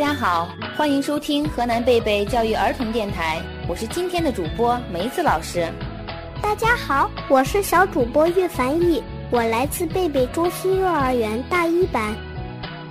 [0.00, 0.48] 大家好，
[0.78, 3.38] 欢迎收听河南贝贝教育儿童电台，
[3.68, 5.70] 我是今天的主播梅子老师。
[6.40, 12.16] 大家好，我是小主播岳凡毅，我来自贝贝中心幼儿园大一班。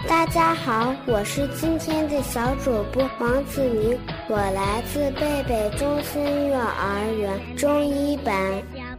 [0.07, 3.97] 大家好，我是今天的小主播王子明，
[4.27, 8.35] 我来自贝贝中心幼儿园中一班。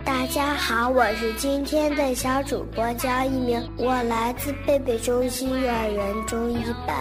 [0.05, 6.97] 大家好，我是今天的小主播焦一鸣，我来自贝贝中心幼儿园中一班。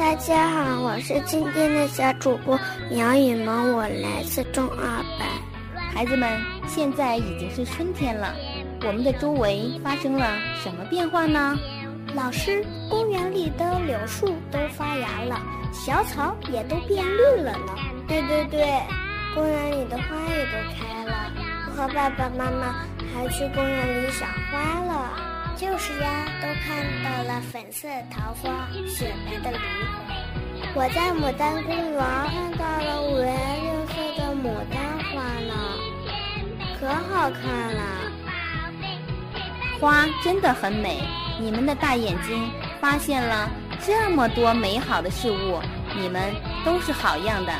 [0.00, 2.58] 大家好，我是今天的小主播
[2.92, 5.28] 杨雨萌，我来自中二班。
[5.92, 8.34] 孩子们，现在已经是春天了，
[8.80, 10.26] 我们的周围发生了
[10.62, 11.54] 什么变化呢？
[12.14, 15.38] 老师，公园里的柳树都发芽了，
[15.70, 17.74] 小草也都变绿了呢。
[18.08, 18.80] 对对对，
[19.34, 21.30] 公园里的花也都开了，
[21.66, 22.74] 我和爸爸妈妈
[23.12, 25.29] 还去公园里赏花了。
[25.60, 29.62] 就是呀，都看到了粉色桃花、雪白的梨花。
[30.74, 34.80] 我在牡丹公园看到了五颜六色的牡丹
[35.12, 35.52] 花呢，
[36.80, 37.82] 可好看了。
[39.78, 41.02] 花真的很美，
[41.38, 43.50] 你们的大眼睛发现了
[43.82, 45.60] 这么多美好的事物，
[45.94, 46.32] 你们
[46.64, 47.52] 都是好样的。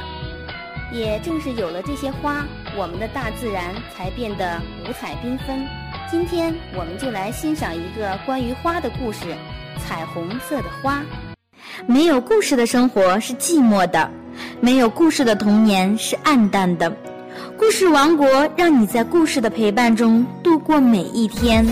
[0.91, 5.69] 也正是有了这些花，我们的大自然才变得五彩缤纷。
[6.11, 9.27] 今天我们就来欣赏一个关于花的故事，
[9.79, 10.97] 《彩虹色的花》。
[11.87, 14.11] 没有故事的生活是寂寞的，
[14.61, 16.93] 没有故事的童年是暗淡的。
[17.57, 21.65] 故事王国让你在故事的陪伴中度过每一天。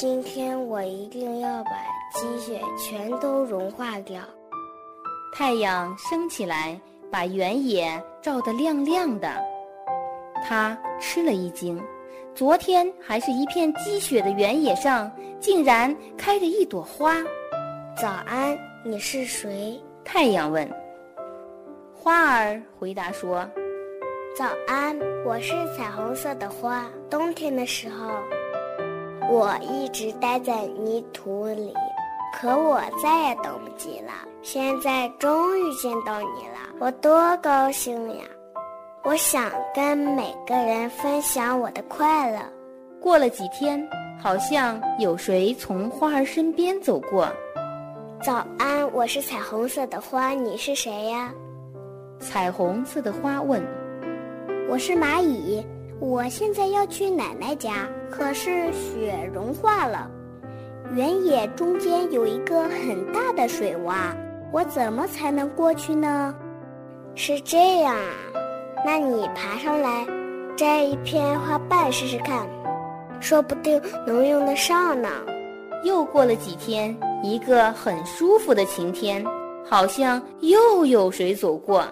[0.00, 1.72] 今天我一定要把
[2.14, 4.22] 积雪全都融化掉。
[5.32, 9.28] 太阳升起来，把原野照得亮亮的。
[10.44, 11.82] 他吃了一惊，
[12.32, 15.10] 昨天还是一片积雪的原野上，
[15.40, 17.16] 竟然开着一朵花。
[18.00, 19.82] 早安，你是谁？
[20.04, 20.70] 太阳问。
[21.92, 23.44] 花儿回答说
[24.38, 26.86] ：“早安，我是彩虹色的花。
[27.10, 28.12] 冬天的时候。”
[29.30, 31.74] 我一直待在泥土里，
[32.34, 34.12] 可我再也等不及了。
[34.40, 38.24] 现在终于见到你了，我多高兴呀！
[39.04, 42.38] 我想跟每个人分享我的快乐。
[43.00, 43.86] 过了几天，
[44.18, 47.28] 好像有谁从花儿身边走过。
[48.22, 51.30] 早安，我是彩虹色的花，你是谁呀？
[52.18, 53.62] 彩虹色的花问
[54.70, 55.62] ：“我是蚂蚁。”
[56.00, 60.08] 我现在要去奶奶家，可是雪融化了，
[60.94, 64.14] 原野中间有一个很大的水洼，
[64.52, 66.32] 我怎么才能过去呢？
[67.16, 68.12] 是这样啊，
[68.86, 70.06] 那你爬上来，
[70.56, 72.46] 摘一片花瓣试试看，
[73.18, 75.08] 说不定能用得上呢。
[75.82, 79.24] 又过了几天，一个很舒服的晴天，
[79.68, 81.84] 好像又有谁走过。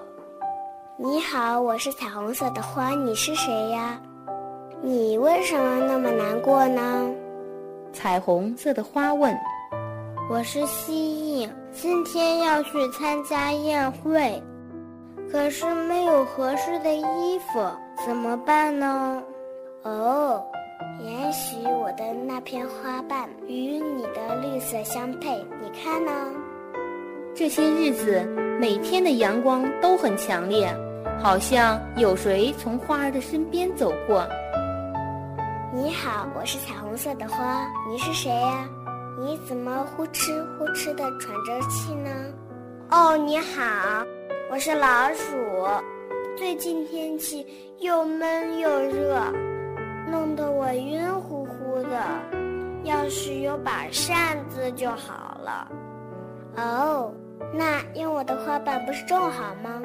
[0.99, 4.01] 你好，我是彩虹色的花，你是谁呀？
[4.81, 7.11] 你为什么那么难过呢？
[7.93, 9.37] 彩虹色的花问。
[10.31, 14.43] 我是蜥蜴，今天要去参加宴会，
[15.31, 17.71] 可是没有合适的衣服，
[18.07, 19.23] 怎么办呢？
[19.83, 20.43] 哦，
[20.99, 26.11] 也许我的那片花瓣与你的绿色相配，你看呢？
[27.34, 28.25] 这些日子，
[28.59, 30.75] 每天的阳光都很强烈。
[31.19, 34.27] 好像有谁从花儿的身边走过。
[35.72, 38.68] 你好，我是彩虹色的花，你是谁呀？
[39.18, 42.10] 你怎么呼哧呼哧的喘着气呢？
[42.91, 44.04] 哦，你好，
[44.51, 45.34] 我是老鼠。
[46.36, 47.47] 最近天气
[47.78, 49.18] 又闷又热，
[50.10, 51.98] 弄得我晕乎乎的。
[52.84, 55.68] 要是有把扇子就好了。
[56.57, 57.13] 哦，
[57.53, 59.83] 那用我的花瓣不是正好吗？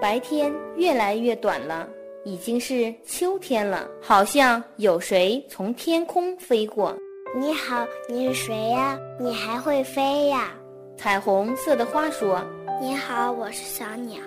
[0.00, 1.88] 白天越来越短了，
[2.24, 3.88] 已经是秋天了。
[4.00, 6.96] 好像有谁从天空飞过。
[7.36, 8.98] 你好，你是谁呀？
[9.18, 10.52] 你还会飞呀？
[10.96, 12.40] 彩虹色的花说
[12.80, 14.20] ：“你好，我是小鸟，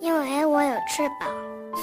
[0.00, 1.28] 因为我有翅膀，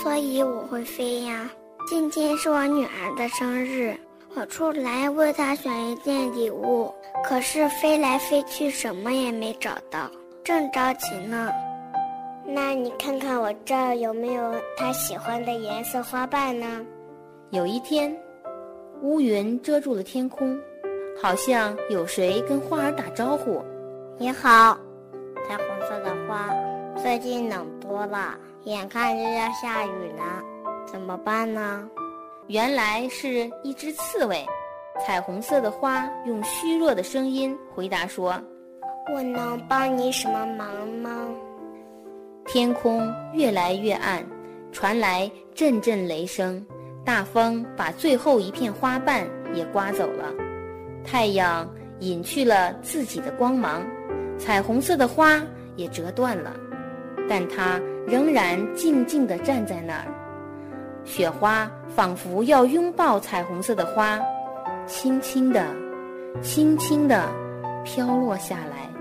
[0.04, 1.50] 所以我会飞呀。
[1.88, 3.96] 今天是我女儿的生日，
[4.36, 6.94] 我出来为她选一件礼物，
[7.24, 10.12] 可是飞来飞去什么也没找到，
[10.44, 11.50] 正着急呢。”
[12.54, 16.86] 那你看看我这儿有没有他喜欢的颜色花瓣呢？
[17.52, 18.14] 有一天，
[19.02, 20.60] 乌云遮住了天空，
[21.22, 23.64] 好像有谁跟花儿打招呼
[24.20, 24.78] ：“你好，
[25.48, 26.50] 彩虹色的花，
[27.02, 30.44] 最近冷多了，眼看就要下雨了，
[30.86, 31.90] 怎么办呢？”
[32.48, 34.46] 原来是一只刺猬。
[35.00, 38.34] 彩虹色的花用虚弱的声音回答说
[39.16, 41.30] ：“我能帮你什么忙吗？”
[42.54, 44.22] 天空越来越暗，
[44.74, 46.62] 传来阵阵雷声。
[47.06, 50.26] 大风把最后一片花瓣也刮走了，
[51.02, 51.66] 太阳
[52.00, 53.82] 隐去了自己的光芒，
[54.38, 55.42] 彩虹色的花
[55.78, 56.54] 也折断了，
[57.30, 60.14] 但它仍然静静地站在那儿。
[61.06, 64.20] 雪花仿佛要拥抱彩虹色的花，
[64.86, 65.66] 轻轻地、
[66.42, 67.30] 轻轻地
[67.86, 68.92] 飘落下来。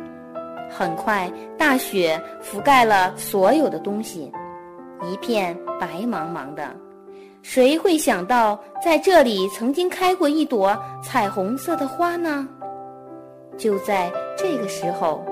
[0.71, 4.33] 很快，大雪覆盖了所有的东西，
[5.03, 6.75] 一片白茫茫的。
[7.43, 12.47] 谁会想到，在这里曾经开过一朵彩虹色的花呢？
[13.57, 15.25] 就在这个时候，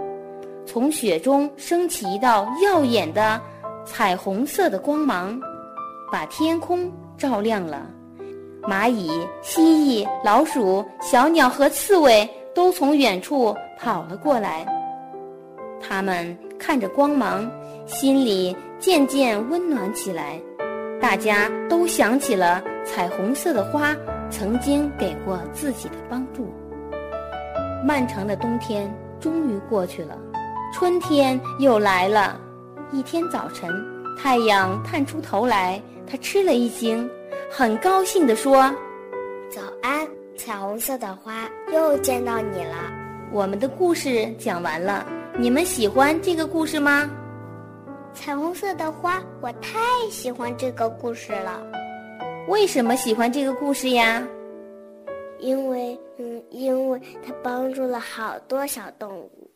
[0.66, 3.40] 从雪中升起一道耀眼的
[3.84, 5.38] 彩虹色的光芒，
[6.10, 7.86] 把天空照亮了。
[8.62, 9.10] 蚂蚁、
[9.40, 14.66] 蜥蜴、老鼠、小鸟和刺猬都从远处跑了过来。
[15.88, 17.50] 它们看着光芒，
[17.86, 20.38] 心里渐渐温暖起来。
[21.00, 23.96] 大家都想起了彩虹色的花
[24.28, 26.52] 曾经给过自己的帮助。
[27.86, 30.18] 漫长的冬天终于过去了，
[30.74, 32.38] 春天又来了。
[32.92, 33.70] 一天早晨，
[34.18, 37.08] 太阳探出头来，他吃了一惊，
[37.50, 38.74] 很高兴地说
[39.48, 40.06] ：“早安，
[40.36, 42.74] 彩虹色的花，又见到你了。”
[43.32, 45.06] 我们的故事讲完了，
[45.40, 47.08] 你们喜欢这个故事吗？
[48.12, 49.78] 彩虹色的花，我太
[50.10, 51.62] 喜欢这个故事了。
[52.48, 54.26] 为什么喜欢这个故事呀？
[55.38, 59.48] 因为，嗯，因为它帮助了好多小动物。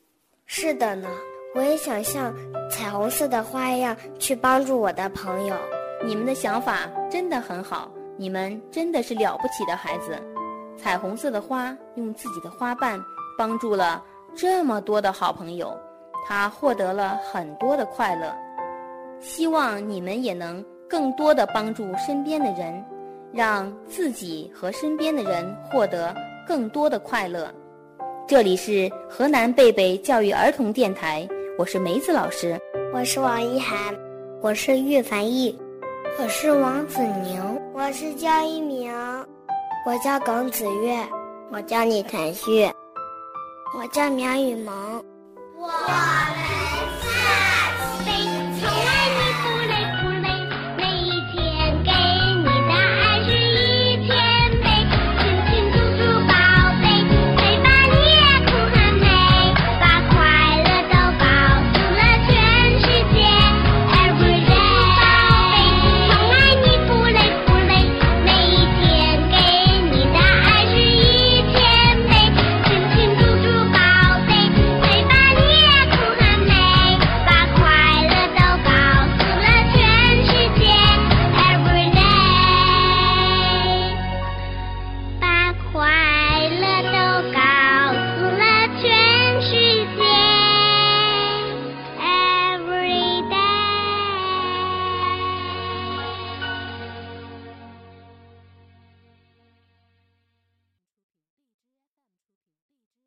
[0.47, 1.09] 是的呢，
[1.57, 2.33] 我也想像
[2.71, 5.57] 彩虹色的花一样去帮助我的朋友。
[6.07, 10.17] 你们的想法真的很好，你们真的是了不起的孩子。
[10.77, 13.01] 彩虹色的花用自己的花瓣
[13.37, 14.01] 帮助了
[14.35, 15.79] 这么多的好朋友，
[16.27, 18.35] 他获得了很多的快乐。
[19.21, 22.85] 希望你们也能更多的帮助身边的人，
[23.33, 26.15] 让自己和身边的人获得
[26.47, 27.49] 更多的快乐。
[28.27, 31.29] 这里是河南贝贝教育儿童电台，
[31.59, 32.59] 我是梅子老师，
[32.93, 33.95] 我是王一涵，
[34.41, 35.57] 我是岳凡毅，
[36.19, 38.93] 我是王子宁，我是焦一鸣，
[39.87, 40.97] 我叫耿子月，
[41.53, 42.69] 我叫李腾旭，
[43.75, 45.03] 我叫苗雨萌。
[45.59, 46.22] 我！